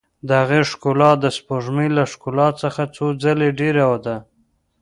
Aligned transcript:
د 0.27 0.29
هغې 0.41 0.61
ښکلا 0.71 1.11
د 1.23 1.25
سپوږمۍ 1.37 1.89
له 1.97 2.03
ښکلا 2.11 2.47
څخه 2.61 2.81
څو 2.95 3.05
ځلې 3.23 3.49
ډېره 3.59 3.83
ده. 4.05 4.17